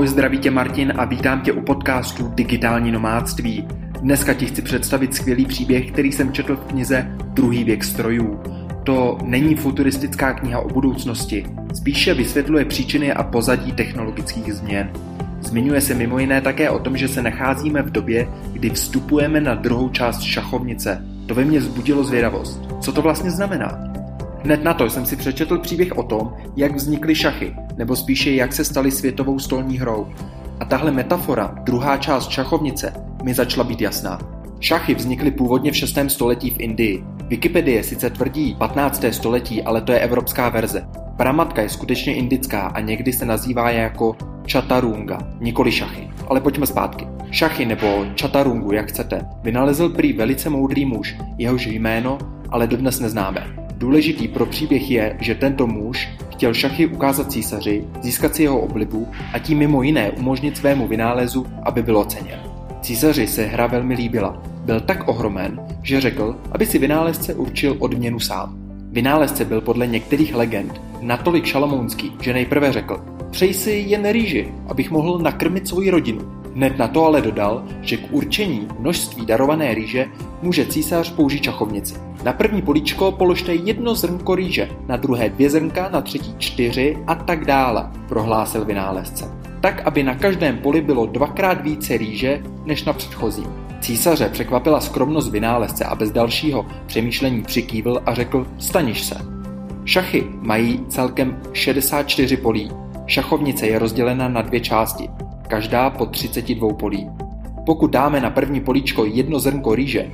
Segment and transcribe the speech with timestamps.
[0.00, 3.68] Ahoj, zdraví tě Martin a vítám tě u podcastu Digitální nomádství.
[4.00, 8.40] Dneska ti chci představit skvělý příběh, který jsem četl v knize Druhý věk strojů.
[8.84, 14.90] To není futuristická kniha o budoucnosti, spíše vysvětluje příčiny a pozadí technologických změn.
[15.40, 19.54] Zmiňuje se mimo jiné také o tom, že se nacházíme v době, kdy vstupujeme na
[19.54, 21.04] druhou část šachovnice.
[21.26, 22.60] To ve mně vzbudilo zvědavost.
[22.80, 23.89] Co to vlastně znamená?
[24.44, 28.52] Hned na to jsem si přečetl příběh o tom, jak vznikly šachy, nebo spíše jak
[28.52, 30.06] se staly světovou stolní hrou.
[30.60, 34.18] A tahle metafora, druhá část šachovnice, mi začala být jasná.
[34.60, 35.98] Šachy vznikly původně v 6.
[36.08, 37.04] století v Indii.
[37.28, 39.04] Wikipedie sice tvrdí 15.
[39.10, 40.86] století, ale to je evropská verze.
[41.16, 44.16] Pramatka je skutečně indická a někdy se nazývá jako
[44.52, 46.10] Chaturunga, nikoli šachy.
[46.28, 47.06] Ale pojďme zpátky.
[47.30, 52.18] Šachy nebo Chaturungu, jak chcete, vynalezl prý velice moudrý muž, jehož jméno
[52.50, 53.69] ale dodnes neznáme.
[53.80, 59.08] Důležitý pro příběh je, že tento muž chtěl šachy ukázat císaři, získat si jeho oblibu
[59.32, 62.40] a tím mimo jiné umožnit svému vynálezu, aby byl oceněn.
[62.80, 64.42] Císaři se hra velmi líbila.
[64.64, 68.58] Byl tak ohromen, že řekl, aby si vynálezce určil odměnu sám.
[68.92, 74.90] Vynálezce byl podle některých legend natolik šalamounský, že nejprve řekl, přeji si jen rýži, abych
[74.90, 76.39] mohl nakrmit svoji rodinu.
[76.54, 80.06] Hned na to ale dodal, že k určení množství darované rýže
[80.42, 81.94] může císař použít čachovnici.
[82.24, 87.14] Na první políčko položte jedno zrnko rýže, na druhé dvě zrnka, na třetí čtyři a
[87.14, 89.24] tak dále, prohlásil vynálezce.
[89.60, 93.46] Tak, aby na každém poli bylo dvakrát více rýže než na předchozím.
[93.80, 99.16] Císaře překvapila skromnost vynálezce a bez dalšího přemýšlení přikývil a řekl staniš se.
[99.84, 102.70] Šachy mají celkem 64 polí.
[103.06, 105.08] Šachovnice je rozdělena na dvě části
[105.50, 107.10] každá po 32 polí.
[107.66, 110.10] Pokud dáme na první políčko jedno zrnko rýže,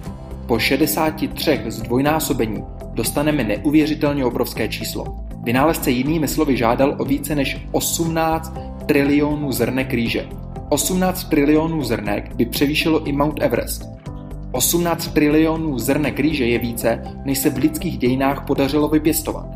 [0.46, 5.04] po 63 zdvojnásobení dostaneme neuvěřitelně obrovské číslo.
[5.42, 8.54] Vynálezce jinými slovy žádal o více než 18
[8.86, 10.26] trilionů zrnek rýže.
[10.68, 13.84] 18 trilionů zrnek by převýšilo i Mount Everest.
[14.52, 19.46] 18 trilionů zrnek rýže je více, než se v lidských dějinách podařilo vypěstovat.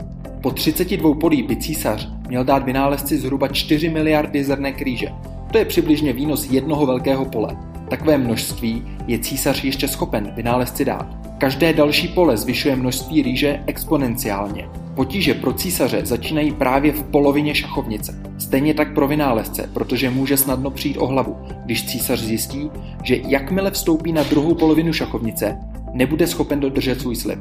[0.41, 5.09] Po 32 polí by císař měl dát vynálezci zhruba 4 miliardy zrnek rýže.
[5.51, 7.57] To je přibližně výnos jednoho velkého pole.
[7.89, 11.07] Takové množství je císař ještě schopen vynálezci dát.
[11.39, 14.69] Každé další pole zvyšuje množství rýže exponenciálně.
[14.95, 18.23] Potíže pro císaře začínají právě v polovině šachovnice.
[18.39, 22.71] Stejně tak pro vynálezce, protože může snadno přijít o hlavu, když císař zjistí,
[23.03, 25.59] že jakmile vstoupí na druhou polovinu šachovnice,
[25.93, 27.39] nebude schopen dodržet svůj slib.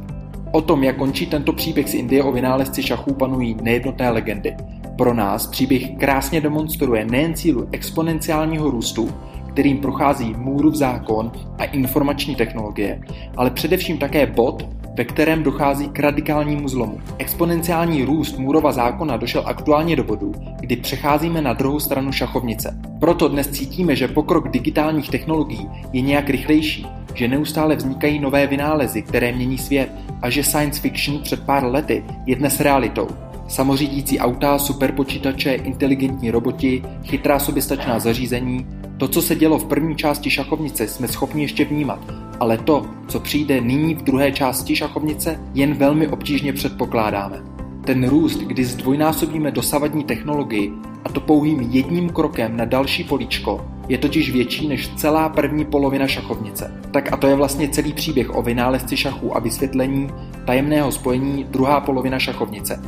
[0.51, 4.55] O tom, jak končí tento příběh z Indie o vynálezci šachů, panují nejednotné legendy.
[4.99, 9.09] Pro nás příběh krásně demonstruje nejen cílu exponenciálního růstu,
[9.49, 13.01] kterým prochází Můrův zákon a informační technologie,
[13.37, 16.99] ale především také bod, ve kterém dochází k radikálnímu zlomu.
[17.17, 22.79] Exponenciální růst Můrova zákona došel aktuálně do bodu, kdy přecházíme na druhou stranu šachovnice.
[22.99, 29.01] Proto dnes cítíme, že pokrok digitálních technologií je nějak rychlejší, že neustále vznikají nové vynálezy,
[29.01, 33.28] které mění svět a že science fiction před pár lety je dnes realitou.
[33.49, 38.67] Samořídící auta, superpočítače, inteligentní roboti, chytrá soběstačná zařízení,
[38.97, 41.99] to, co se dělo v první části šachovnice, jsme schopni ještě vnímat,
[42.39, 47.43] ale to, co přijde nyní v druhé části šachovnice, jen velmi obtížně předpokládáme.
[47.85, 50.73] Ten růst, kdy zdvojnásobíme dosavadní technologii,
[51.05, 56.07] a to pouhým jedním krokem na další políčko, je totiž větší než celá první polovina
[56.07, 56.81] šachovnice.
[56.91, 60.09] Tak a to je vlastně celý příběh o vynálezci šachů a vysvětlení
[60.45, 62.81] tajemného spojení druhá polovina šachovnice.